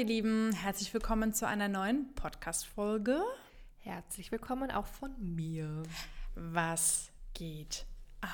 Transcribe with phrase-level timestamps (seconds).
[0.00, 3.20] ihr Lieben, herzlich willkommen zu einer neuen Podcast-Folge.
[3.80, 5.82] Herzlich willkommen auch von mir.
[6.34, 7.84] Was geht
[8.22, 8.30] ab?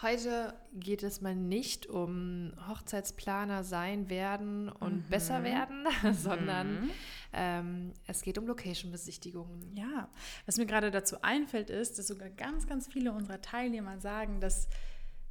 [0.00, 5.10] Heute geht es mal nicht um Hochzeitsplaner sein werden und mhm.
[5.10, 6.90] besser werden, sondern mhm.
[7.32, 9.74] ähm, es geht um Location-Besichtigungen.
[9.74, 10.08] Ja,
[10.46, 14.68] was mir gerade dazu einfällt, ist, dass sogar ganz, ganz viele unserer Teilnehmer sagen, dass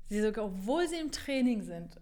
[0.09, 1.97] sie sogar, obwohl sie im Training sind,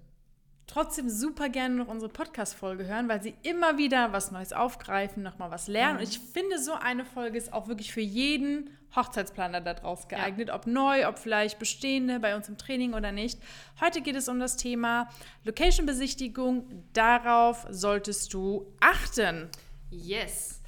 [0.67, 5.51] trotzdem super gerne noch unsere Podcast-Folge hören, weil sie immer wieder was Neues aufgreifen, nochmal
[5.51, 5.95] was lernen.
[5.95, 5.99] Mhm.
[6.01, 10.49] Und ich finde, so eine Folge ist auch wirklich für jeden Hochzeitsplaner da draus geeignet,
[10.49, 10.55] ja.
[10.55, 13.39] ob neu, ob vielleicht bestehende bei uns im Training oder nicht.
[13.81, 15.09] Heute geht es um das Thema
[15.45, 16.83] Location-Besichtigung.
[16.93, 19.49] Darauf solltest du achten.
[19.89, 20.61] Yes.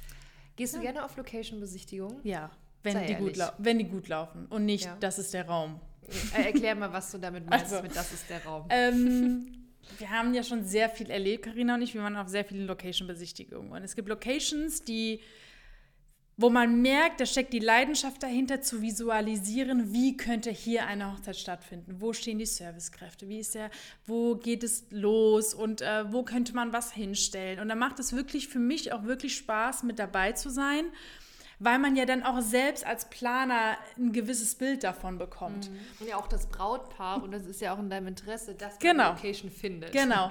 [0.56, 0.84] Gehst du ja.
[0.84, 2.20] gerne auf Location-Besichtigung?
[2.24, 2.50] Ja,
[2.82, 4.96] wenn die, gut wenn die gut laufen und nicht, ja.
[5.00, 5.80] das ist der Raum.
[6.36, 8.66] Äh, erklär mal, was du damit meinst, also, mit das ist der Raum.
[8.70, 9.65] Ähm,
[9.98, 11.94] wir haben ja schon sehr viel erlebt, Karina und ich.
[11.94, 13.72] Wir waren auf sehr vielen Location-Besichtigungen.
[13.72, 15.20] Und es gibt Locations, die,
[16.36, 21.36] wo man merkt, da steckt die Leidenschaft dahinter, zu visualisieren, wie könnte hier eine Hochzeit
[21.36, 22.00] stattfinden.
[22.00, 23.28] Wo stehen die Servicekräfte?
[23.28, 23.70] Wie ist der,
[24.04, 25.54] wo geht es los?
[25.54, 27.60] Und äh, wo könnte man was hinstellen?
[27.60, 30.86] Und da macht es wirklich für mich auch wirklich Spaß, mit dabei zu sein
[31.58, 35.70] weil man ja dann auch selbst als Planer ein gewisses Bild davon bekommt.
[35.70, 35.78] Mhm.
[36.00, 38.78] Und ja auch das Brautpaar, und das ist ja auch in deinem Interesse, dass man
[38.80, 39.04] genau.
[39.04, 39.92] eine Location findet.
[39.92, 40.30] Genau.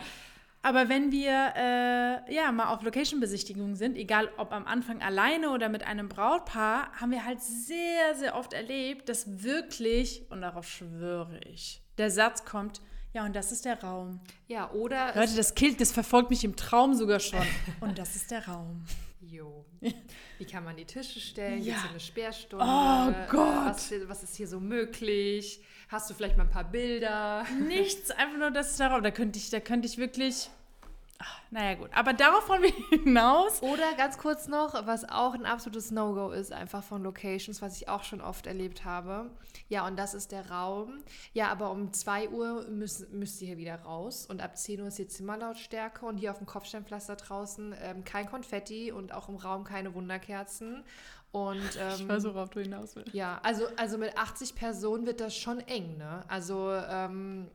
[0.62, 5.70] Aber wenn wir äh, ja mal auf Location-Besichtigungen sind, egal ob am Anfang alleine oder
[5.70, 11.40] mit einem Brautpaar, haben wir halt sehr, sehr oft erlebt, dass wirklich, und darauf schwöre
[11.42, 12.82] ich, der Satz kommt,
[13.14, 14.20] ja, und das ist der Raum.
[14.48, 15.16] Ja, oder.
[15.16, 17.46] Leute, das Kilt, das verfolgt mich im Traum sogar schon.
[17.80, 18.84] und das ist der Raum.
[19.30, 19.66] Jo.
[20.38, 21.64] Wie kann man die Tische stellen?
[21.64, 21.74] Ja.
[21.74, 22.66] Gibt es eine Sperrstunde?
[22.66, 23.66] Oh Gott.
[23.66, 25.62] Was, was, ist hier so möglich?
[25.88, 27.46] Hast du vielleicht mal ein paar Bilder?
[27.68, 29.02] Nichts, einfach nur das darauf.
[29.02, 30.50] Da könnte ich, da könnte ich wirklich
[31.20, 31.90] Ach, naja, gut.
[31.94, 33.62] Aber darauf wollen wir hinaus.
[33.62, 37.88] Oder ganz kurz noch, was auch ein absolutes No-Go ist, einfach von Locations, was ich
[37.88, 39.32] auch schon oft erlebt habe.
[39.70, 41.04] Ja, und das ist der Raum.
[41.34, 44.26] Ja, aber um 2 Uhr müsst, müsst ihr hier wieder raus.
[44.26, 46.06] Und ab 10 Uhr ist die Zimmerlautstärke.
[46.06, 50.84] Und hier auf dem Kopfsteinpflaster draußen ähm, kein Konfetti und auch im Raum keine Wunderkerzen.
[51.32, 53.14] Und, ähm, ich weiß, worauf du hinaus willst.
[53.14, 56.24] Ja, also, also mit 80 Personen wird das schon eng, ne?
[56.28, 57.50] Also, ähm,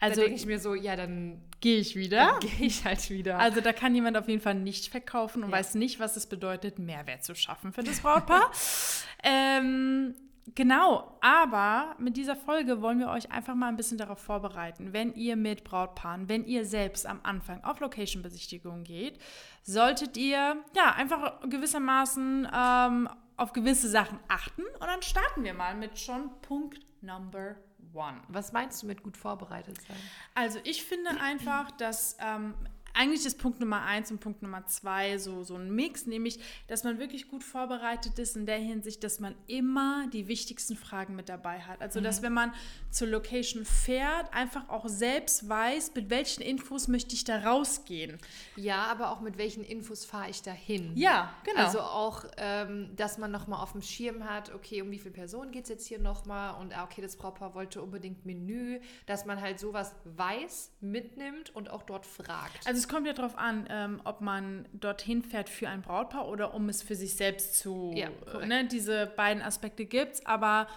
[0.00, 2.38] also denke ich mir so, ja, dann gehe ich wieder.
[2.40, 3.38] Gehe ich halt wieder.
[3.38, 5.56] Also da kann jemand auf jeden Fall nicht verkaufen und ja.
[5.56, 8.50] weiß nicht, was es bedeutet, Mehrwert zu schaffen für das Brautpaar.
[9.24, 10.14] ähm,
[10.54, 15.14] genau, aber mit dieser Folge wollen wir euch einfach mal ein bisschen darauf vorbereiten, wenn
[15.14, 19.18] ihr mit Brautpaaren, wenn ihr selbst am Anfang auf Location-Besichtigungen geht,
[19.64, 24.62] solltet ihr ja einfach gewissermaßen ähm, auf gewisse Sachen achten.
[24.62, 27.56] Und dann starten wir mal mit schon Punkt Number
[27.98, 28.20] One.
[28.28, 29.96] Was meinst du mit gut vorbereitet sein?
[30.34, 32.54] Also ich finde einfach, dass ähm,
[32.94, 36.84] eigentlich ist Punkt Nummer eins und Punkt Nummer zwei so, so ein Mix, nämlich, dass
[36.84, 41.28] man wirklich gut vorbereitet ist in der Hinsicht, dass man immer die wichtigsten Fragen mit
[41.28, 41.80] dabei hat.
[41.80, 42.04] Also, mhm.
[42.04, 42.52] dass wenn man
[42.90, 48.18] zur Location fährt, einfach auch selbst weiß, mit welchen Infos möchte ich da rausgehen.
[48.56, 50.92] Ja, aber auch mit welchen Infos fahre ich da hin.
[50.94, 51.64] Ja, genau.
[51.64, 55.52] Also auch, ähm, dass man nochmal auf dem Schirm hat, okay, um wie viele Personen
[55.52, 59.40] geht es jetzt hier nochmal und ah, okay, das Brautpaar wollte unbedingt Menü, dass man
[59.40, 62.66] halt sowas weiß, mitnimmt und auch dort fragt.
[62.66, 66.54] Also es kommt ja darauf an, ähm, ob man dorthin fährt für ein Brautpaar oder
[66.54, 67.92] um es für sich selbst zu.
[67.94, 68.10] Ja,
[68.46, 70.68] ne, diese beiden Aspekte gibt es, aber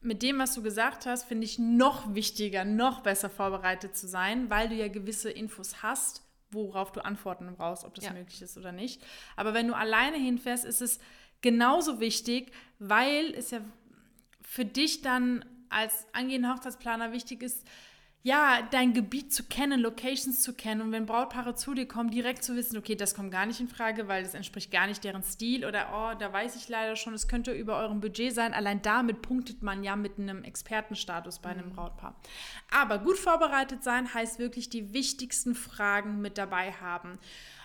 [0.00, 4.50] mit dem, was du gesagt hast, finde ich noch wichtiger, noch besser vorbereitet zu sein,
[4.50, 8.12] weil du ja gewisse Infos hast, worauf du Antworten brauchst, ob das ja.
[8.12, 9.02] möglich ist oder nicht.
[9.34, 11.00] Aber wenn du alleine hinfährst, ist es
[11.40, 13.60] genauso wichtig, weil es ja
[14.42, 17.66] für dich dann als angehender Hochzeitsplaner wichtig ist,
[18.22, 22.42] ja, dein Gebiet zu kennen, Locations zu kennen und wenn Brautpaare zu dir kommen, direkt
[22.42, 25.22] zu wissen, okay, das kommt gar nicht in Frage, weil das entspricht gar nicht deren
[25.22, 28.52] Stil oder oh, da weiß ich leider schon, es könnte über eurem Budget sein.
[28.52, 31.74] Allein damit punktet man ja mit einem Expertenstatus bei einem mhm.
[31.74, 32.16] Brautpaar.
[32.70, 37.20] Aber gut vorbereitet sein heißt wirklich die wichtigsten Fragen mit dabei haben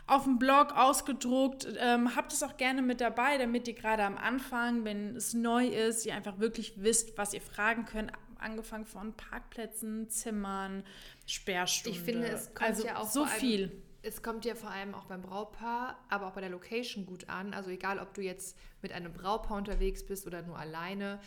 [0.07, 1.67] auf dem Blog ausgedruckt.
[1.79, 5.67] Ähm, habt es auch gerne mit dabei, damit ihr gerade am Anfang, wenn es neu
[5.67, 8.11] ist, ihr einfach wirklich wisst, was ihr fragen könnt
[8.41, 10.83] angefangen von Parkplätzen, Zimmern,
[11.25, 11.97] Sperrstunde.
[11.97, 13.63] Ich finde, es kommt also ja auch so viel.
[13.63, 17.29] Allem, es kommt ja vor allem auch beim Brautpaar, aber auch bei der Location gut
[17.29, 17.53] an.
[17.53, 21.19] Also egal, ob du jetzt mit einem Brautpaar unterwegs bist oder nur alleine,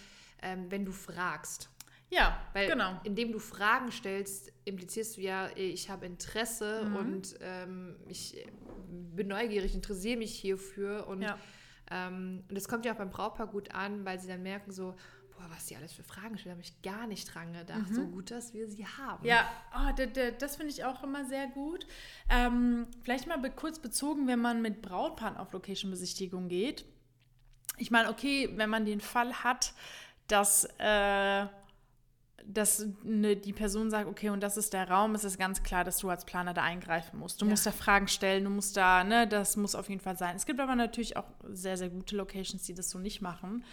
[0.42, 1.70] ähm, wenn du fragst.
[2.10, 3.00] Ja, Weil genau.
[3.04, 6.96] Indem du Fragen stellst, implizierst du ja, ich habe Interesse mhm.
[6.96, 8.46] und ähm, ich
[8.88, 11.38] bin neugierig, interessiere mich hierfür und ja.
[11.90, 14.94] ähm, und das kommt ja auch beim Brautpaar gut an, weil sie dann merken so,
[15.36, 17.90] boah, was die alles für Fragen stellen, habe ich gar nicht dran gedacht.
[17.90, 17.94] Mhm.
[17.94, 19.26] So gut, dass wir sie haben.
[19.26, 19.92] Ja, oh,
[20.38, 21.86] das finde ich auch immer sehr gut.
[22.28, 26.84] Ähm, vielleicht mal kurz bezogen, wenn man mit Brautpaaren auf Location-Besichtigung geht.
[27.76, 29.74] Ich meine, okay, wenn man den Fall hat,
[30.28, 31.46] dass, äh,
[32.46, 35.84] dass ne, die Person sagt, okay, und das ist der Raum, ist es ganz klar,
[35.84, 37.40] dass du als Planer da eingreifen musst.
[37.40, 37.50] Du ja.
[37.50, 40.36] musst da Fragen stellen, du musst da, ne, das muss auf jeden Fall sein.
[40.36, 43.64] Es gibt aber natürlich auch sehr, sehr gute Locations, die das so nicht machen.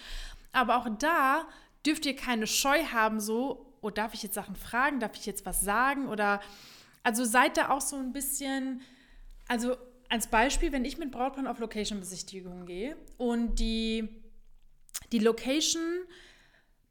[0.52, 1.48] Aber auch da
[1.86, 5.46] dürft ihr keine Scheu haben, so, oh, darf ich jetzt Sachen fragen, darf ich jetzt
[5.46, 6.08] was sagen?
[6.08, 6.42] Oder,
[7.04, 8.82] also seid da auch so ein bisschen,
[9.48, 9.76] also
[10.10, 14.10] als Beispiel, wenn ich mit Brautpaar auf Location-Besichtigungen gehe und die,
[15.12, 15.82] die Location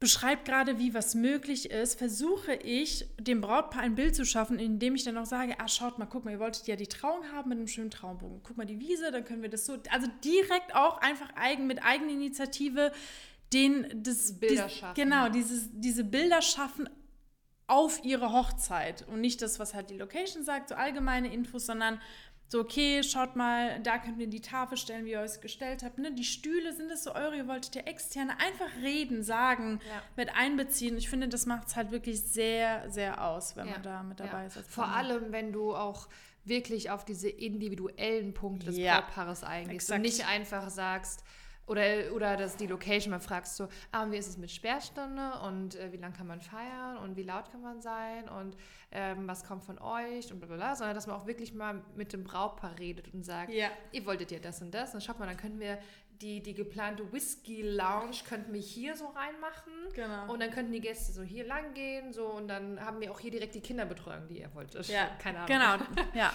[0.01, 4.95] beschreibt gerade, wie was möglich ist, versuche ich, dem Brautpaar ein Bild zu schaffen, indem
[4.95, 7.49] ich dann auch sage, ah, schaut mal, guck mal, ihr wolltet ja die Trauung haben
[7.49, 8.41] mit einem schönen Traumbogen.
[8.41, 11.85] Guck mal die Wiese, dann können wir das so, also direkt auch einfach eigen, mit
[11.85, 12.91] Eigeninitiative
[13.53, 14.95] den, das, Bilder dies, schaffen.
[14.95, 16.89] Genau, dieses, diese Bilder schaffen
[17.67, 22.01] auf ihre Hochzeit und nicht das, was halt die Location sagt, so allgemeine Infos, sondern
[22.51, 25.97] so, okay, schaut mal, da könnt ihr die Tafel stellen, wie ihr euch gestellt habt.
[25.97, 26.11] Ne?
[26.11, 27.37] Die Stühle, sind das so eure?
[27.37, 30.01] Ihr wolltet ja externe einfach reden, sagen, ja.
[30.17, 30.97] mit einbeziehen.
[30.97, 33.71] Ich finde, das macht es halt wirklich sehr, sehr aus, wenn ja.
[33.71, 34.47] man da mit dabei ja.
[34.47, 34.57] ist.
[34.67, 36.09] Vor allem, wenn du auch
[36.43, 38.99] wirklich auf diese individuellen Punkte des ja.
[38.99, 41.23] Brautpaares eingehst und nicht einfach sagst,
[41.71, 45.75] oder, oder dass die Location mal fragst, so, ah, wie ist es mit Sperrstunde und
[45.75, 48.57] äh, wie lange kann man feiern und wie laut kann man sein und
[48.91, 52.25] ähm, was kommt von euch und bla sondern dass man auch wirklich mal mit dem
[52.25, 53.69] Brautpaar redet und sagt, ja.
[53.93, 54.93] ihr wolltet ja das und das.
[54.93, 55.79] Und schaut mal, dann können wir
[56.21, 59.71] die, die geplante Whisky Lounge könnten wir hier so reinmachen.
[59.93, 60.31] Genau.
[60.31, 63.19] Und dann könnten die Gäste so hier lang gehen, so und dann haben wir auch
[63.19, 64.89] hier direkt die Kinderbetreuung, die ihr wolltet.
[64.89, 65.87] Ja, keine Ahnung.
[65.87, 66.33] Genau, ja.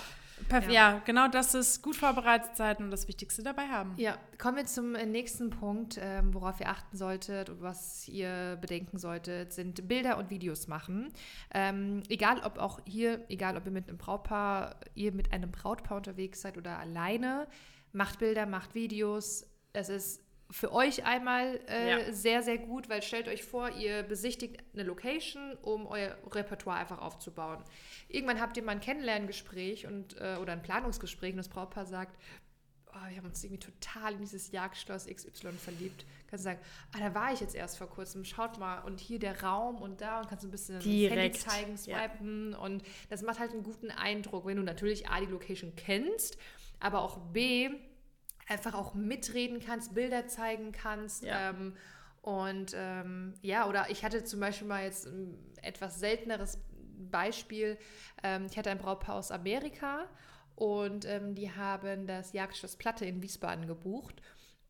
[0.49, 0.73] Perf ja.
[0.73, 1.03] ja.
[1.05, 3.95] genau das ist gut vorbereitet sein und das Wichtigste dabei haben.
[3.97, 8.59] Ja, kommen wir zum äh, nächsten Punkt, ähm, worauf ihr achten solltet und was ihr
[8.61, 11.13] bedenken solltet, sind Bilder und Videos machen.
[11.53, 15.99] Ähm, egal ob auch hier, egal ob ihr mit einem Brautpaar, ihr mit einem Brautpaar
[15.99, 17.49] unterwegs seid oder alleine,
[17.93, 19.47] macht Bilder, macht Videos.
[19.73, 22.13] Es ist für euch einmal äh, ja.
[22.13, 27.01] sehr, sehr gut, weil stellt euch vor, ihr besichtigt eine Location, um euer Repertoire einfach
[27.01, 27.63] aufzubauen.
[28.09, 32.17] Irgendwann habt ihr mal ein Kennenlerngespräch und, äh, oder ein Planungsgespräch und das Brautpaar sagt,
[32.89, 36.07] oh, wir haben uns irgendwie total in dieses Jagdschloss XY verliebt.
[36.29, 36.61] Kannst du sagen,
[36.95, 40.01] ah, da war ich jetzt erst vor kurzem, schaut mal und hier der Raum und
[40.01, 41.17] da und kannst ein bisschen Direkt.
[41.17, 42.59] Handy zeigen, swipen ja.
[42.59, 46.39] und das macht halt einen guten Eindruck, wenn du natürlich A, die Location kennst,
[46.79, 47.71] aber auch B,
[48.47, 51.25] einfach auch mitreden kannst, Bilder zeigen kannst.
[51.25, 51.51] Ja.
[51.51, 51.77] Ähm,
[52.23, 56.59] und ähm, ja, oder ich hatte zum Beispiel mal jetzt ein etwas selteneres
[57.11, 57.79] Beispiel.
[58.23, 60.09] Ähm, ich hatte ein Brautpaar aus Amerika
[60.57, 64.23] und ähm, die haben das Jagdschloss Platte in Wiesbaden gebucht.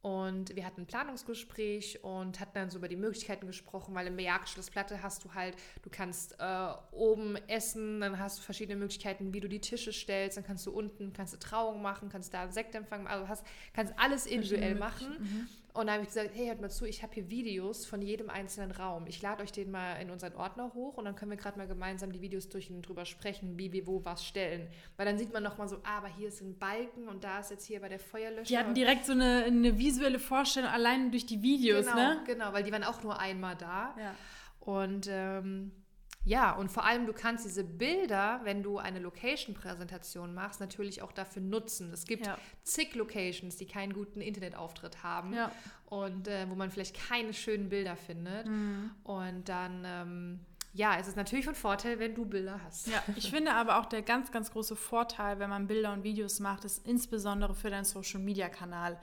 [0.06, 4.16] Und wir hatten ein Planungsgespräch und hatten dann so über die Möglichkeiten gesprochen, weil im
[4.16, 9.40] Jagdschlossplatte hast du halt, du kannst äh, oben essen, dann hast du verschiedene Möglichkeiten, wie
[9.40, 12.52] du die Tische stellst, dann kannst du unten, kannst du Trauung machen, kannst da einen
[12.52, 15.16] Sektempfang machen, also hast, kannst alles individuell machen.
[15.18, 15.48] Mhm.
[15.76, 18.30] Und dann habe ich gesagt, hey, hört mal zu, ich habe hier Videos von jedem
[18.30, 19.04] einzelnen Raum.
[19.06, 21.66] Ich lade euch den mal in unseren Ordner hoch und dann können wir gerade mal
[21.66, 24.68] gemeinsam die Videos durch und drüber sprechen, wie wir wo was stellen.
[24.96, 27.50] Weil dann sieht man nochmal so, ah, aber hier ist ein Balken und da ist
[27.50, 28.44] jetzt hier bei der Feuerlöscher.
[28.44, 32.22] Die hatten direkt so eine, eine visuelle Vorstellung allein durch die Videos, genau, ne?
[32.24, 33.94] Genau, weil die waren auch nur einmal da.
[33.98, 34.14] Ja.
[34.60, 35.72] Und ähm,
[36.26, 41.12] ja, und vor allem, du kannst diese Bilder, wenn du eine Location-Präsentation machst, natürlich auch
[41.12, 41.92] dafür nutzen.
[41.92, 42.36] Es gibt ja.
[42.64, 45.52] zig Locations, die keinen guten Internetauftritt haben ja.
[45.86, 48.48] und äh, wo man vielleicht keine schönen Bilder findet.
[48.48, 48.90] Mhm.
[49.04, 50.40] Und dann ähm,
[50.76, 52.86] ja, es ist natürlich von Vorteil, wenn du Bilder hast.
[52.88, 56.38] Ja, ich finde aber auch der ganz, ganz große Vorteil, wenn man Bilder und Videos
[56.38, 58.98] macht, ist insbesondere für deinen Social-Media-Kanal.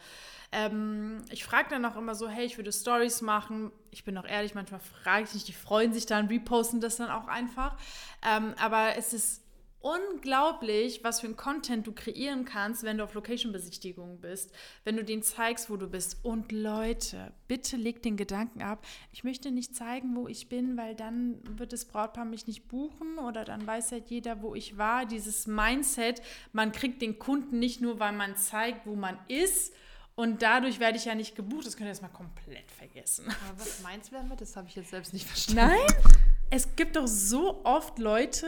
[0.52, 3.72] Ähm, ich frage dann auch immer so, hey, ich würde Stories machen.
[3.90, 7.10] Ich bin auch ehrlich, manchmal frage ich nicht, die freuen sich dann, reposten das dann
[7.10, 7.76] auch einfach.
[8.24, 9.43] Ähm, aber es ist
[9.84, 14.52] unglaublich, was für ein Content du kreieren kannst, wenn du auf Location-Besichtigungen bist,
[14.86, 16.24] wenn du denen zeigst, wo du bist.
[16.24, 20.96] Und Leute, bitte leg den Gedanken ab, ich möchte nicht zeigen, wo ich bin, weil
[20.96, 25.06] dann wird das Brautpaar mich nicht buchen oder dann weiß ja jeder, wo ich war.
[25.06, 26.22] Dieses Mindset,
[26.54, 29.74] man kriegt den Kunden nicht nur, weil man zeigt, wo man ist,
[30.16, 31.66] und dadurch werde ich ja nicht gebucht.
[31.66, 33.26] Das könnt ihr erstmal komplett vergessen.
[33.26, 34.40] Aber was meinst du damit?
[34.42, 35.74] Das habe ich jetzt selbst nicht verstanden.
[35.76, 36.14] Nein,
[36.52, 38.48] es gibt doch so oft Leute,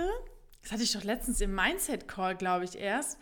[0.65, 3.19] das hatte ich doch letztens im Mindset-Call, glaube ich, erst,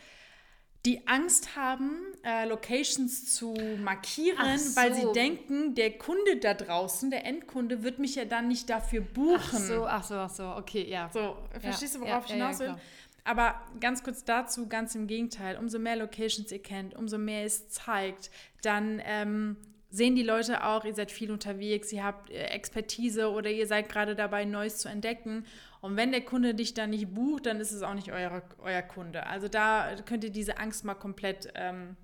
[0.86, 1.92] die Angst haben,
[2.24, 4.76] äh, Locations zu markieren, so.
[4.78, 9.02] weil sie denken, der Kunde da draußen, der Endkunde, wird mich ja dann nicht dafür
[9.02, 9.40] buchen.
[9.42, 11.10] Ach so, ach so, ach so, okay, ja.
[11.14, 12.68] So, verstehst ja, du, worauf ja, ich hinaus will?
[12.68, 12.80] Ja,
[13.26, 17.70] aber ganz kurz dazu, ganz im Gegenteil, umso mehr Locations ihr kennt, umso mehr es
[17.70, 18.32] zeigt,
[18.62, 19.58] dann ähm,
[19.90, 23.90] sehen die Leute auch, ihr seid viel unterwegs, ihr habt äh, Expertise oder ihr seid
[23.90, 25.46] gerade dabei, Neues zu entdecken.
[25.84, 28.82] Und wenn der Kunde dich dann nicht bucht, dann ist es auch nicht euer, euer
[28.82, 29.28] Kunde.
[29.28, 31.98] Also da könnt ihr diese Angst mal komplett ähm,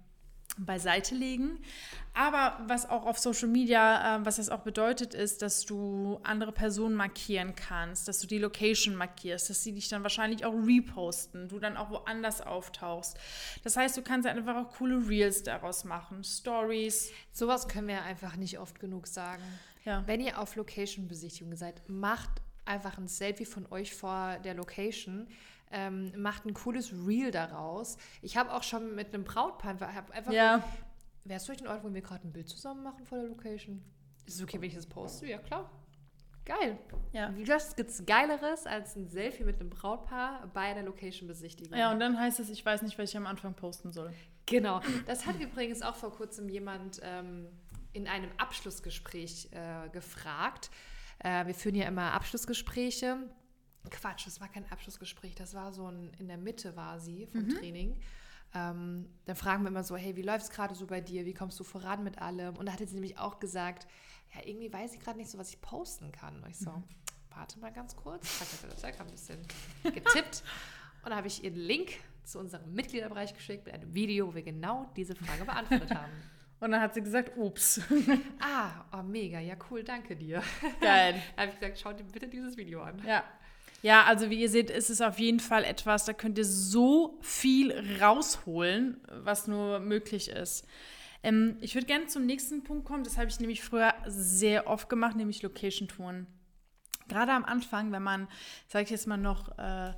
[0.57, 1.59] beiseite legen.
[2.13, 6.51] Aber was auch auf Social Media, äh, was das auch bedeutet, ist, dass du andere
[6.51, 11.47] Personen markieren kannst, dass du die Location markierst, dass sie dich dann wahrscheinlich auch reposten,
[11.47, 13.17] du dann auch woanders auftauchst.
[13.63, 17.13] Das heißt, du kannst einfach auch coole Reels daraus machen, Stories.
[17.31, 19.43] Sowas können wir einfach nicht oft genug sagen.
[19.85, 20.03] Ja.
[20.05, 22.29] Wenn ihr auf Location-Besichtigung seid, macht
[22.69, 25.27] einfach ein Selfie von euch vor der Location
[25.71, 27.97] ähm, macht ein cooles Reel daraus.
[28.21, 29.71] Ich habe auch schon mit einem Brautpaar
[30.11, 30.31] einfach.
[30.31, 30.63] Ja.
[31.25, 33.83] Wärst du euch in Ordnung, wenn wir gerade ein Bild zusammen machen vor der Location?
[34.25, 35.27] Ist es okay, wenn ich das poste?
[35.27, 35.69] Ja, klar.
[36.45, 36.79] Geil.
[37.11, 37.35] Ja.
[37.35, 41.77] Wie das gibt's Geileres als ein Selfie mit einem Brautpaar bei einer Location-Besichtigung?
[41.77, 44.11] Ja, und dann heißt es, ich weiß nicht, was ich am Anfang posten soll.
[44.47, 44.81] Genau.
[45.05, 47.47] Das hat übrigens auch vor kurzem jemand ähm,
[47.93, 50.71] in einem Abschlussgespräch äh, gefragt.
[51.19, 53.17] Äh, wir führen ja immer Abschlussgespräche
[53.89, 57.43] Quatsch, das war kein Abschlussgespräch, das war so ein, in der Mitte war sie vom
[57.43, 57.49] mhm.
[57.49, 57.99] Training.
[58.53, 61.25] Ähm, dann fragen wir immer so, hey, wie läuft es gerade so bei dir?
[61.25, 62.57] Wie kommst du voran mit allem?
[62.57, 63.87] Und da hatte sie nämlich auch gesagt,
[64.33, 66.41] ja, irgendwie weiß ich gerade nicht so, was ich posten kann.
[66.43, 66.83] Und ich so, mhm.
[67.29, 68.25] warte mal ganz kurz.
[68.25, 69.39] Ich habe das ein bisschen
[69.83, 70.43] getippt.
[71.03, 71.91] Und da habe ich ihr den Link
[72.25, 76.11] zu unserem Mitgliederbereich geschickt mit einem Video, wo wir genau diese Frage beantwortet haben.
[76.59, 77.81] Und dann hat sie gesagt, ups.
[78.39, 80.43] ah, oh, mega, ja cool, danke dir.
[80.81, 81.15] Geil.
[81.35, 83.01] da habe ich gesagt, schau dir bitte dieses Video an.
[83.05, 83.23] Ja,
[83.81, 87.17] ja, also wie ihr seht, ist es auf jeden Fall etwas, da könnt ihr so
[87.21, 90.67] viel rausholen, was nur möglich ist.
[91.23, 93.03] Ähm, ich würde gerne zum nächsten Punkt kommen.
[93.03, 96.27] Das habe ich nämlich früher sehr oft gemacht, nämlich Location-Touren.
[97.07, 98.27] Gerade am Anfang, wenn man,
[98.67, 99.93] sage ich jetzt mal, noch äh,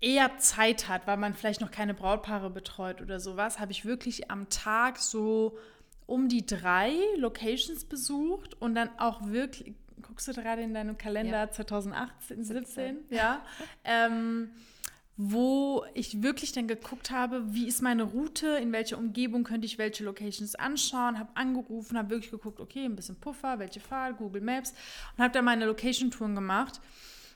[0.00, 4.30] eher Zeit hat, weil man vielleicht noch keine Brautpaare betreut oder sowas, habe ich wirklich
[4.30, 5.58] am Tag so
[6.06, 11.38] um die drei Locations besucht und dann auch wirklich guckst du gerade in deinem Kalender
[11.38, 11.50] ja.
[11.50, 13.44] 2018, 17, ja,
[13.84, 14.50] ähm,
[15.16, 19.76] wo ich wirklich dann geguckt habe, wie ist meine Route, in welcher Umgebung könnte ich
[19.76, 24.42] welche Locations anschauen, habe angerufen, habe wirklich geguckt, okay, ein bisschen Puffer, welche Fahrt, Google
[24.42, 24.72] Maps
[25.16, 26.80] und habe dann meine Location-Touren gemacht.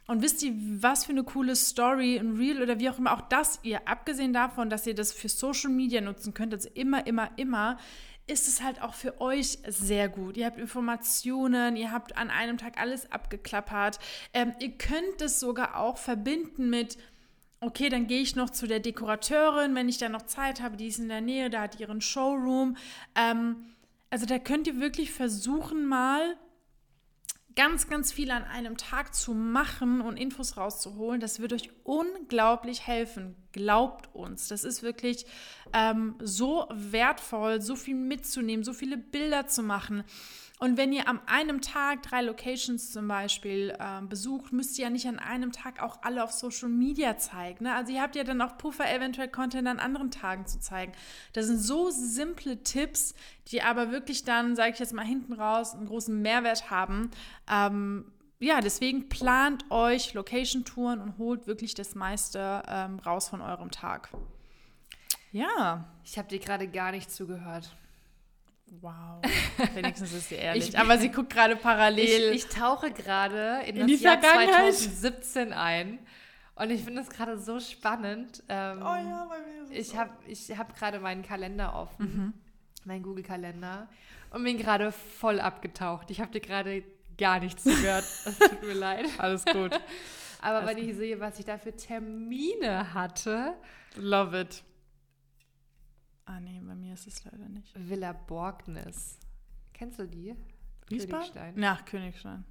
[0.07, 3.21] Und wisst ihr, was für eine coole Story, ein Reel oder wie auch immer, auch
[3.29, 7.31] das ihr, abgesehen davon, dass ihr das für Social Media nutzen könnt, also immer, immer,
[7.37, 7.79] immer,
[8.27, 10.37] ist es halt auch für euch sehr gut.
[10.37, 13.99] Ihr habt Informationen, ihr habt an einem Tag alles abgeklappert.
[14.33, 16.99] Ähm, ihr könnt es sogar auch verbinden mit,
[17.61, 20.89] okay, dann gehe ich noch zu der Dekorateurin, wenn ich da noch Zeit habe, die
[20.89, 22.77] ist in der Nähe, da hat ihren Showroom.
[23.15, 23.57] Ähm,
[24.11, 26.37] also da könnt ihr wirklich versuchen, mal
[27.55, 32.87] ganz, ganz viel an einem Tag zu machen und Infos rauszuholen, das wird euch unglaublich
[32.87, 33.37] helfen.
[33.53, 34.49] Glaubt uns.
[34.49, 35.27] Das ist wirklich
[35.73, 40.05] ähm, so wertvoll, so viel mitzunehmen, so viele Bilder zu machen.
[40.62, 44.90] Und wenn ihr an einem Tag drei Locations zum Beispiel äh, besucht, müsst ihr ja
[44.90, 47.64] nicht an einem Tag auch alle auf Social Media zeigen.
[47.64, 47.75] Ne?
[47.75, 50.92] Also ihr habt ja dann auch Puffer, eventuell Content an anderen Tagen zu zeigen.
[51.33, 53.16] Das sind so simple Tipps,
[53.49, 57.11] die aber wirklich dann, sage ich jetzt mal hinten raus, einen großen Mehrwert haben.
[57.50, 58.04] Ähm,
[58.38, 64.11] ja, deswegen plant euch Location-Touren und holt wirklich das meiste ähm, raus von eurem Tag.
[65.33, 65.88] Ja.
[66.04, 67.75] Ich habe dir gerade gar nicht zugehört.
[68.81, 69.23] Wow.
[69.75, 70.71] Wenigstens ist sie ehrlich.
[70.71, 72.33] ich, Aber sie guckt gerade parallel.
[72.33, 75.99] Ich, ich tauche gerade in, in das Jahr 2017 ein.
[76.55, 78.43] Und ich finde es gerade so spannend.
[78.49, 82.17] Ähm, oh ja, bei mir ist es Ich habe ich hab gerade meinen Kalender offen,
[82.17, 82.35] mhm.
[82.85, 83.88] meinen Google-Kalender,
[84.31, 86.11] und bin gerade voll abgetaucht.
[86.11, 86.83] Ich habe dir gerade
[87.19, 88.05] gar nichts gehört.
[88.25, 89.07] Es tut mir leid.
[89.19, 89.73] Alles gut.
[90.41, 93.55] Aber Alles wenn ich sehe, was ich da für Termine hatte.
[93.97, 94.62] Love it.
[96.25, 96.61] Ah, nee,
[96.93, 97.73] mir ist es leider nicht.
[97.75, 99.19] Villa Borgnes.
[99.73, 100.37] Kennst du die?
[100.89, 101.21] Wiesbaden?
[101.21, 101.55] Königstein.
[101.57, 102.45] Nach Königstein.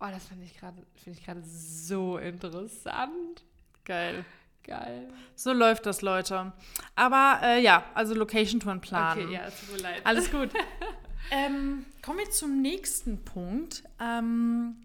[0.00, 3.44] Oh, das finde ich gerade find so interessant.
[3.84, 4.24] Geil.
[4.64, 5.08] Geil.
[5.36, 6.52] So läuft das, Leute.
[6.96, 9.24] Aber äh, ja, also Location-Touren planen.
[9.24, 10.00] Okay, ja, tut mir leid.
[10.04, 10.50] Alles gut.
[11.30, 13.84] ähm, kommen wir zum nächsten Punkt.
[14.00, 14.76] Ähm,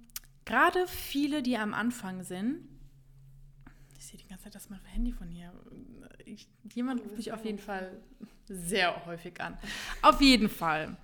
[0.45, 2.67] Gerade viele, die am Anfang sind,
[3.97, 5.51] ich sehe die ganze Zeit, dass mein Handy von hier
[6.25, 7.99] ich, jemand ruft mich auf jeden Fall
[8.47, 9.57] sehr häufig an.
[10.01, 10.97] Auf jeden Fall.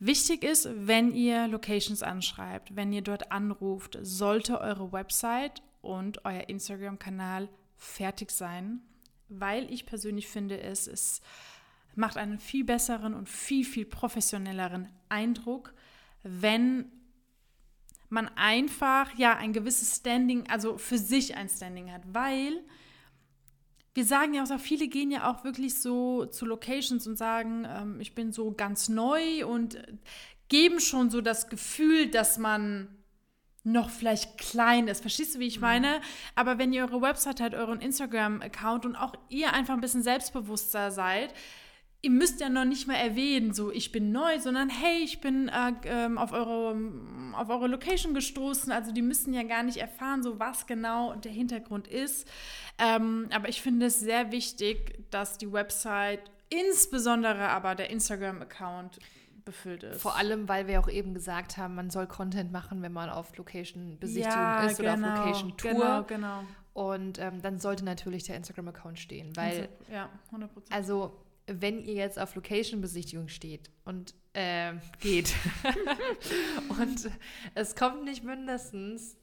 [0.00, 6.48] Wichtig ist, wenn ihr Locations anschreibt, wenn ihr dort anruft, sollte eure Website und euer
[6.48, 8.80] Instagram-Kanal fertig sein,
[9.28, 11.20] weil ich persönlich finde, es, es
[11.96, 15.74] macht einen viel besseren und viel, viel professionelleren Eindruck,
[16.22, 16.92] wenn
[18.08, 22.62] man einfach ja ein gewisses Standing, also für sich ein Standing hat, weil
[23.98, 27.66] wir sagen ja auch, so, viele gehen ja auch wirklich so zu Locations und sagen,
[27.68, 29.76] ähm, ich bin so ganz neu und
[30.48, 32.86] geben schon so das Gefühl, dass man
[33.64, 35.00] noch vielleicht klein ist.
[35.00, 35.62] Verstehst du, wie ich mhm.
[35.62, 36.00] meine?
[36.36, 40.92] Aber wenn ihr eure Website habt, euren Instagram-Account und auch ihr einfach ein bisschen selbstbewusster
[40.92, 41.34] seid,
[42.00, 45.48] ihr müsst ja noch nicht mal erwähnen, so ich bin neu, sondern hey, ich bin
[45.48, 46.76] äh, ähm, auf, eure,
[47.34, 48.70] auf eure Location gestoßen.
[48.70, 52.28] Also die müssen ja gar nicht erfahren, so was genau der Hintergrund ist.
[52.78, 59.00] Ähm, aber ich finde es sehr wichtig, dass die Website, insbesondere aber der Instagram-Account,
[59.44, 60.02] befüllt ist.
[60.02, 63.34] Vor allem, weil wir auch eben gesagt haben, man soll Content machen, wenn man auf
[63.36, 65.24] Location-Besichtigung ja, ist genau, oder auf genau.
[65.24, 65.72] Location-Tour.
[65.72, 66.44] Genau, genau.
[66.74, 70.48] Und ähm, dann sollte natürlich der Instagram-Account stehen, weil ja, 100%.
[70.70, 71.16] Also
[71.48, 75.34] wenn ihr jetzt auf Location-Besichtigung steht und äh, geht
[76.68, 77.10] und
[77.54, 79.16] es kommt nicht mindestens,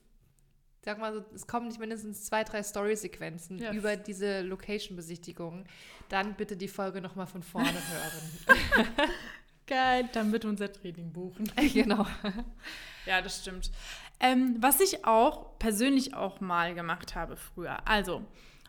[0.82, 3.76] sag mal so, es kommen nicht mindestens zwei, drei Story-Sequenzen yes.
[3.76, 5.66] über diese Location-Besichtigung,
[6.10, 9.08] dann bitte die Folge nochmal von vorne hören.
[9.68, 11.52] Geil, dann bitte unser Training buchen.
[11.74, 12.06] genau.
[13.06, 13.72] ja, das stimmt.
[14.20, 17.88] Ähm, was ich auch persönlich auch mal gemacht habe früher.
[17.88, 18.24] Also,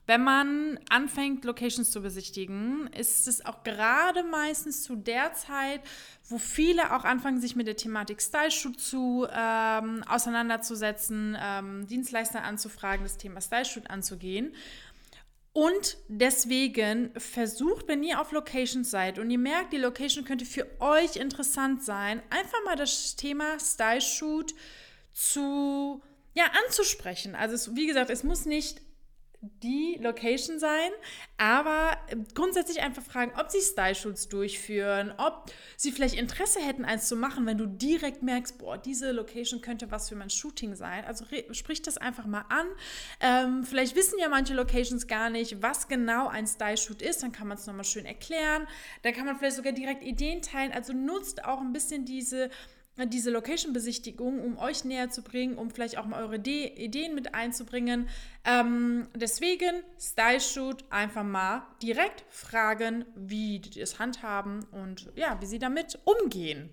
[0.07, 5.81] wenn man anfängt, Locations zu besichtigen, ist es auch gerade meistens zu der Zeit,
[6.29, 12.45] wo viele auch anfangen, sich mit der Thematik Style Shoot zu ähm, auseinanderzusetzen, ähm, Dienstleister
[12.45, 14.55] anzufragen, das Thema Style Shoot anzugehen.
[15.53, 20.69] Und deswegen versucht, wenn ihr auf Locations seid und ihr merkt, die Location könnte für
[20.81, 24.55] euch interessant sein, einfach mal das Thema Style Shoot
[25.15, 26.03] zu
[26.35, 27.35] ja, anzusprechen.
[27.35, 28.83] Also es, wie gesagt, es muss nicht
[29.63, 30.91] die Location sein,
[31.37, 31.97] aber
[32.35, 37.47] grundsätzlich einfach fragen, ob sie Style-Shoots durchführen, ob sie vielleicht Interesse hätten, eins zu machen,
[37.47, 41.05] wenn du direkt merkst, boah, diese Location könnte was für mein Shooting sein.
[41.05, 42.67] Also sprich das einfach mal an.
[43.21, 47.49] Ähm, vielleicht wissen ja manche Locations gar nicht, was genau ein Style-Shoot ist, dann kann
[47.49, 48.67] man es nochmal schön erklären.
[49.03, 50.73] Dann kann man vielleicht sogar direkt Ideen teilen.
[50.73, 52.51] Also nutzt auch ein bisschen diese
[53.05, 57.35] diese Location-Besichtigung, um euch näher zu bringen, um vielleicht auch mal eure De Ideen mit
[57.35, 58.09] einzubringen.
[58.45, 65.59] Ähm, deswegen Style-Shoot einfach mal direkt fragen, wie die es handhaben und ja, wie sie
[65.59, 66.71] damit umgehen.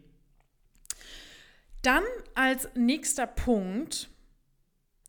[1.82, 4.10] Dann als nächster Punkt,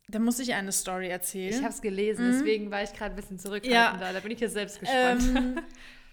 [0.09, 1.53] da muss ich eine Story erzählen.
[1.53, 2.31] Ich habe es gelesen, mhm.
[2.33, 3.97] deswegen war ich gerade ein bisschen zurückhaltend ja.
[3.97, 4.11] da.
[4.11, 5.23] Da bin ich jetzt selbst gespannt.
[5.33, 5.59] Ähm,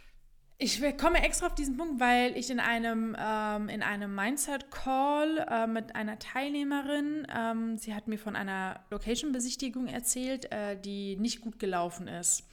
[0.64, 5.96] Ich komme extra auf diesen Punkt, weil ich in einem, ähm, einem Mindset-Call äh, mit
[5.96, 12.06] einer Teilnehmerin, ähm, sie hat mir von einer Location-Besichtigung erzählt, äh, die nicht gut gelaufen
[12.06, 12.44] ist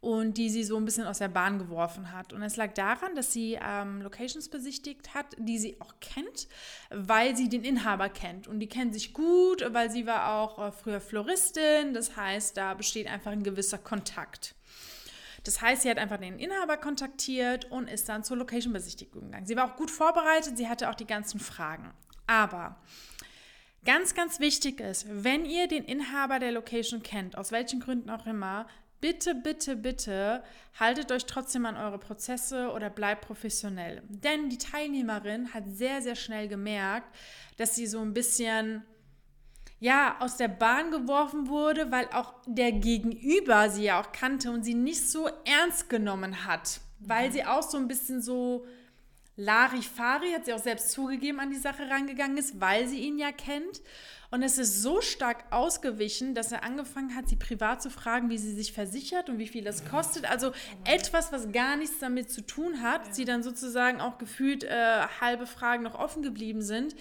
[0.00, 2.32] und die sie so ein bisschen aus der Bahn geworfen hat.
[2.32, 6.48] Und es lag daran, dass sie ähm, Locations besichtigt hat, die sie auch kennt,
[6.88, 8.48] weil sie den Inhaber kennt.
[8.48, 11.92] Und die kennen sich gut, weil sie war auch äh, früher Floristin.
[11.92, 14.54] Das heißt, da besteht einfach ein gewisser Kontakt.
[15.44, 19.46] Das heißt, sie hat einfach den Inhaber kontaktiert und ist dann zur Location-Besichtigung gegangen.
[19.46, 21.92] Sie war auch gut vorbereitet, sie hatte auch die ganzen Fragen.
[22.26, 22.76] Aber
[23.84, 28.26] ganz, ganz wichtig ist, wenn ihr den Inhaber der Location kennt, aus welchen Gründen auch
[28.26, 28.66] immer,
[29.02, 30.42] bitte, bitte, bitte
[30.80, 34.02] haltet euch trotzdem an eure Prozesse oder bleibt professionell.
[34.08, 37.14] Denn die Teilnehmerin hat sehr, sehr schnell gemerkt,
[37.58, 38.82] dass sie so ein bisschen
[39.84, 44.64] ja, aus der Bahn geworfen wurde, weil auch der Gegenüber sie ja auch kannte und
[44.64, 48.64] sie nicht so ernst genommen hat, weil sie auch so ein bisschen so
[49.36, 53.30] Larifari, hat sie auch selbst zugegeben, an die Sache rangegangen ist, weil sie ihn ja
[53.30, 53.82] kennt.
[54.30, 58.38] Und es ist so stark ausgewichen, dass er angefangen hat, sie privat zu fragen, wie
[58.38, 60.24] sie sich versichert und wie viel das kostet.
[60.24, 60.52] Also
[60.86, 63.12] etwas, was gar nichts damit zu tun hat, ja.
[63.12, 66.96] sie dann sozusagen auch gefühlt äh, halbe Fragen noch offen geblieben sind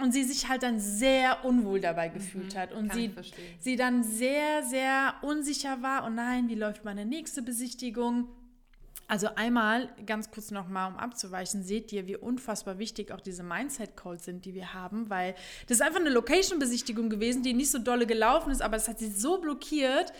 [0.00, 2.72] und sie sich halt dann sehr unwohl dabei gefühlt mhm, hat.
[2.72, 3.12] Und sie,
[3.58, 8.28] sie dann sehr, sehr unsicher war, oh nein, wie läuft meine nächste Besichtigung?
[9.10, 14.26] Also einmal, ganz kurz nochmal, um abzuweichen, seht ihr, wie unfassbar wichtig auch diese Mindset-Calls
[14.26, 15.34] sind, die wir haben, weil
[15.66, 18.98] das ist einfach eine Location-Besichtigung gewesen, die nicht so dolle gelaufen ist, aber es hat
[18.98, 20.12] sie so blockiert,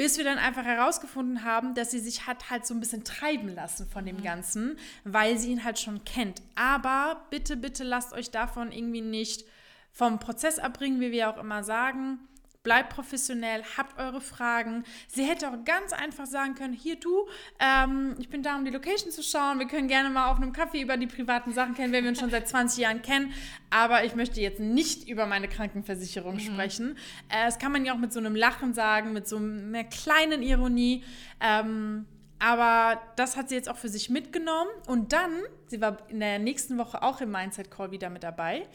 [0.00, 3.54] bis wir dann einfach herausgefunden haben, dass sie sich hat halt so ein bisschen treiben
[3.54, 4.22] lassen von dem mhm.
[4.22, 6.40] Ganzen, weil sie ihn halt schon kennt.
[6.54, 9.44] Aber bitte, bitte lasst euch davon irgendwie nicht
[9.92, 12.18] vom Prozess abbringen, wie wir auch immer sagen.
[12.62, 14.84] Bleibt professionell, habt eure Fragen.
[15.08, 17.26] Sie hätte auch ganz einfach sagen können, hier du,
[17.58, 19.58] ähm, ich bin da, um die Location zu schauen.
[19.58, 22.20] Wir können gerne mal auf einem Kaffee über die privaten Sachen kennen, wenn wir uns
[22.20, 23.32] schon seit 20 Jahren kennen.
[23.70, 26.40] Aber ich möchte jetzt nicht über meine Krankenversicherung mhm.
[26.40, 26.98] sprechen.
[27.30, 30.42] Äh, das kann man ja auch mit so einem Lachen sagen, mit so einer kleinen
[30.42, 31.02] Ironie.
[31.40, 32.04] Ähm,
[32.40, 34.70] aber das hat sie jetzt auch für sich mitgenommen.
[34.86, 35.30] Und dann,
[35.66, 38.66] sie war in der nächsten Woche auch im Mindset Call wieder mit dabei.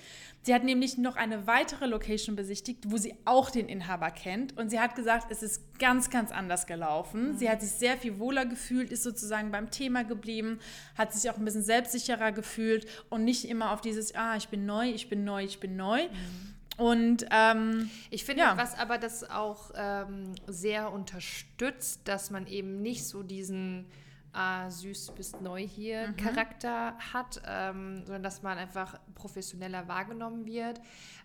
[0.43, 4.55] Sie hat nämlich noch eine weitere Location besichtigt, wo sie auch den Inhaber kennt.
[4.55, 7.31] Und sie hat gesagt, es ist ganz, ganz anders gelaufen.
[7.31, 7.37] Mhm.
[7.37, 10.59] Sie hat sich sehr viel wohler gefühlt, ist sozusagen beim Thema geblieben,
[10.95, 14.67] hat sich auch ein bisschen selbstsicherer gefühlt und nicht immer auf dieses, ah, ich bin
[14.67, 16.03] neu, ich bin neu, ich bin neu.
[16.03, 16.54] Mhm.
[16.77, 18.57] Und ähm, ich finde, ja.
[18.57, 23.85] was aber das auch ähm, sehr unterstützt, dass man eben nicht so diesen
[24.35, 26.17] ah, süß, bist neu hier mhm.
[26.17, 30.81] Charakter hat, ähm, sondern dass man einfach professioneller wahrgenommen wird.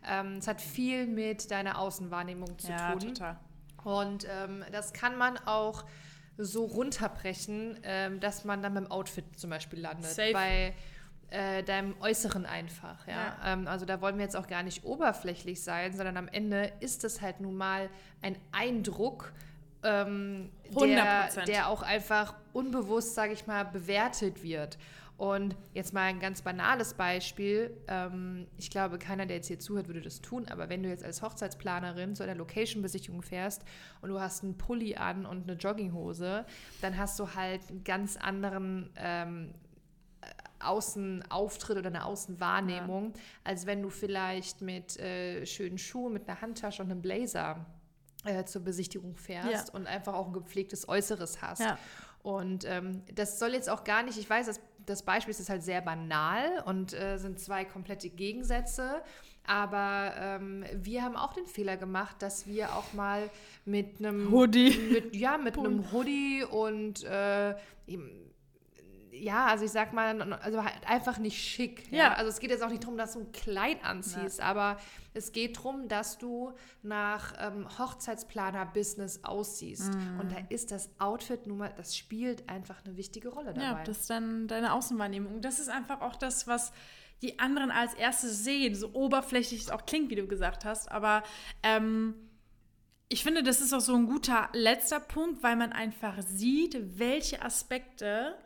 [0.09, 3.01] Ähm, es hat viel mit deiner Außenwahrnehmung zu ja, tun.
[3.01, 3.37] Total.
[3.83, 5.85] Und ähm, das kann man auch
[6.37, 10.11] so runterbrechen, ähm, dass man dann beim Outfit zum Beispiel landet.
[10.11, 10.33] Safe.
[10.33, 10.75] Bei
[11.31, 13.07] äh, deinem Äußeren einfach.
[13.07, 13.15] Ja?
[13.15, 13.53] ja.
[13.53, 17.05] Ähm, also da wollen wir jetzt auch gar nicht oberflächlich sein, sondern am Ende ist
[17.05, 17.89] es halt nun mal
[18.23, 19.33] ein Eindruck,
[19.83, 24.79] ähm, der, der auch einfach unbewusst, sage ich mal, bewertet wird.
[25.17, 27.77] Und jetzt mal ein ganz banales Beispiel.
[27.89, 30.49] Ähm, ich glaube, keiner, der jetzt hier zuhört, würde das tun.
[30.49, 33.63] Aber wenn du jetzt als Hochzeitsplanerin zu einer Location-Besichtigung fährst
[34.01, 36.47] und du hast einen Pulli an und eine Jogginghose,
[36.81, 39.53] dann hast du halt einen ganz anderen ähm,
[40.61, 43.21] Außenauftritt oder eine Außenwahrnehmung, ja.
[43.45, 47.67] als wenn du vielleicht mit äh, schönen Schuhen, mit einer Handtasche und einem Blazer
[48.25, 49.75] äh, zur Besichtigung fährst ja.
[49.75, 51.61] und einfach auch ein gepflegtes Äußeres hast.
[51.61, 51.79] Ja.
[52.23, 55.63] Und ähm, das soll jetzt auch gar nicht, ich weiß, das, das Beispiel ist halt
[55.63, 59.03] sehr banal und äh, sind zwei komplette Gegensätze.
[59.47, 63.31] Aber ähm, wir haben auch den Fehler gemacht, dass wir auch mal
[63.65, 67.55] mit einem Hoodie, mit, ja, mit einem Hoodie und äh,
[69.13, 71.91] ja, also ich sag mal, also halt einfach nicht schick.
[71.91, 71.99] Ja.
[71.99, 72.15] ja.
[72.15, 74.45] Also es geht jetzt auch nicht darum, dass du ein Kleid anziehst, ja.
[74.45, 74.79] aber
[75.15, 79.95] es geht darum, dass du nach ähm, Hochzeitsplaner-Business aussiehst.
[79.95, 80.21] Mhm.
[80.21, 83.63] Und da ist das Outfit nun mal, das spielt einfach eine wichtige Rolle dabei.
[83.63, 85.41] Ja, das ist dann deine Außenwahrnehmung.
[85.41, 86.73] Das ist einfach auch das, was
[87.23, 91.23] die anderen als erstes sehen, so oberflächlich es auch klingt, wie du gesagt hast, aber
[91.63, 92.15] ähm,
[93.13, 97.43] ich finde, das ist auch so ein guter letzter Punkt, weil man einfach sieht, welche
[97.43, 98.37] Aspekte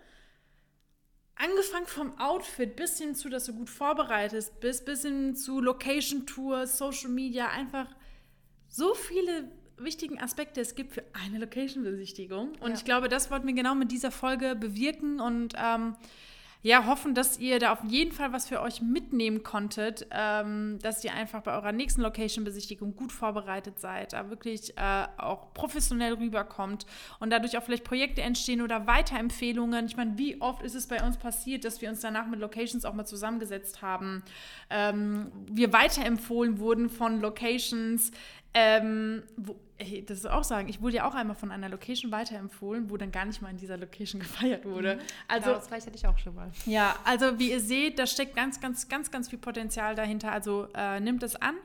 [1.36, 6.26] angefangen vom Outfit bis hin zu, dass du gut vorbereitet bist, bis hin zu Location
[6.26, 7.86] Tours, Social Media, einfach
[8.68, 12.52] so viele wichtigen Aspekte es gibt für eine Location-Besichtigung.
[12.60, 12.74] Und ja.
[12.74, 15.96] ich glaube, das wollten wir genau mit dieser Folge bewirken und ähm,
[16.64, 21.04] ja, hoffen, dass ihr da auf jeden Fall was für euch mitnehmen konntet, ähm, dass
[21.04, 26.86] ihr einfach bei eurer nächsten Location-Besichtigung gut vorbereitet seid, da wirklich äh, auch professionell rüberkommt
[27.20, 29.84] und dadurch auch vielleicht Projekte entstehen oder Weiterempfehlungen.
[29.84, 32.86] Ich meine, wie oft ist es bei uns passiert, dass wir uns danach mit Locations
[32.86, 34.22] auch mal zusammengesetzt haben,
[34.70, 38.10] ähm, wir weiterempfohlen wurden von Locations,
[38.54, 42.12] ähm, wo, ey, das ist auch sagen, ich wurde ja auch einmal von einer Location
[42.12, 44.96] weiterempfohlen, wo dann gar nicht mal in dieser Location gefeiert wurde.
[44.96, 45.00] Mhm.
[45.28, 46.50] Also, ja, das reicht hatte ich auch schon mal.
[46.64, 50.30] Ja, also wie ihr seht, da steckt ganz, ganz, ganz, ganz viel Potenzial dahinter.
[50.30, 51.56] Also äh, nimmt es an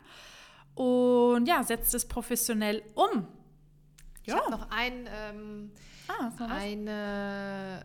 [0.74, 3.28] und ja, setzt es professionell um.
[4.24, 4.40] Ich ja.
[4.40, 5.72] habe noch ein, ähm,
[6.08, 7.84] ah, eine,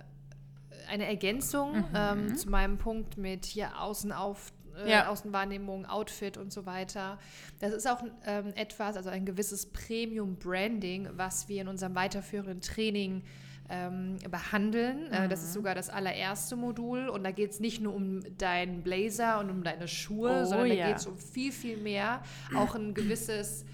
[0.88, 1.86] eine Ergänzung mhm.
[1.94, 4.52] ähm, zu meinem Punkt mit hier außen auf
[4.84, 5.08] äh, ja.
[5.08, 7.18] Außenwahrnehmung, Outfit und so weiter.
[7.60, 13.22] Das ist auch ähm, etwas, also ein gewisses Premium-Branding, was wir in unserem weiterführenden Training
[13.70, 15.08] ähm, behandeln.
[15.08, 15.28] Mhm.
[15.28, 15.54] Das ist mhm.
[15.54, 19.62] sogar das allererste Modul und da geht es nicht nur um deinen Blazer und um
[19.62, 20.84] deine Schuhe, oh, sondern ja.
[20.84, 22.22] da geht es um viel, viel mehr.
[22.54, 23.64] Auch ein gewisses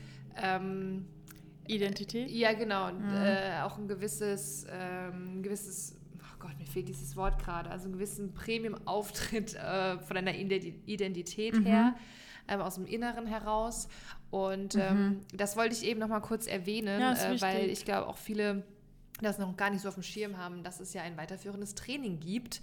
[0.41, 1.07] ähm,
[1.67, 2.31] Identität?
[2.31, 2.93] Ja, genau.
[2.93, 3.15] Mhm.
[3.15, 5.97] Äh, auch ein gewisses, ähm, gewisses
[6.41, 11.67] Gott, mir fehlt dieses Wort gerade, also einen gewissen Premium-Auftritt äh, von einer Identität mhm.
[11.67, 11.95] her,
[12.49, 13.89] ähm, aus dem Inneren heraus.
[14.31, 14.81] Und mhm.
[14.81, 18.17] ähm, das wollte ich eben noch mal kurz erwähnen, ja, äh, weil ich glaube auch
[18.17, 18.65] viele
[19.23, 22.21] das noch gar nicht so auf dem Schirm haben, dass es ja ein weiterführendes Training
[22.21, 22.61] gibt,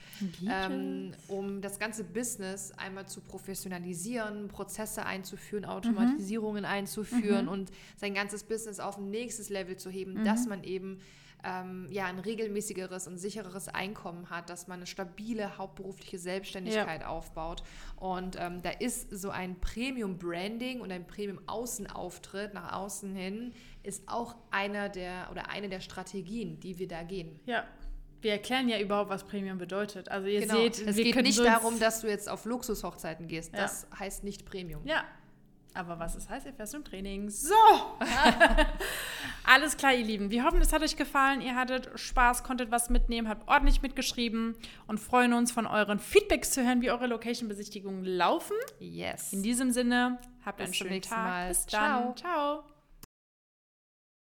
[0.49, 6.69] ähm, um das ganze Business einmal zu professionalisieren, Prozesse einzuführen, Automatisierungen mhm.
[6.69, 7.51] einzuführen mhm.
[7.51, 10.25] und sein ganzes Business auf ein nächstes Level zu heben, mhm.
[10.25, 10.99] dass man eben
[11.43, 17.07] ähm, ja, ein regelmäßigeres und sichereres Einkommen hat, dass man eine stabile hauptberufliche Selbstständigkeit ja.
[17.07, 17.63] aufbaut.
[17.95, 24.35] Und ähm, da ist so ein Premium-Branding und ein Premium-Außenauftritt nach außen hin ist auch
[24.51, 27.39] einer der oder eine der Strategien, die wir da gehen.
[27.45, 27.65] Ja.
[28.19, 30.09] Wir erklären ja überhaupt, was Premium bedeutet.
[30.09, 30.55] Also ihr genau.
[30.55, 33.53] seht, es geht nicht darum, dass du jetzt auf Luxushochzeiten gehst.
[33.53, 33.61] Ja.
[33.61, 34.85] Das heißt nicht Premium.
[34.85, 35.05] Ja,
[35.73, 37.29] aber was es heißt, erfährst du im Training.
[37.29, 37.53] So!
[39.43, 40.29] Alles klar, ihr Lieben.
[40.29, 41.41] Wir hoffen, es hat euch gefallen.
[41.41, 44.55] Ihr hattet Spaß, konntet was mitnehmen, habt ordentlich mitgeschrieben
[44.87, 48.57] und freuen uns, von euren Feedbacks zu hören, wie eure Location-Besichtigungen laufen.
[48.79, 49.31] Yes.
[49.33, 51.17] In diesem Sinne, habt Bis einen schönen Tag.
[51.17, 51.47] Mal.
[51.49, 52.15] Bis dann.
[52.15, 52.63] Ciao.
[52.63, 52.76] Ciao.